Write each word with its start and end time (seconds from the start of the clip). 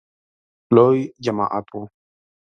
لوی 0.75 0.99
جماعت 1.23 1.67
و. 1.75 1.85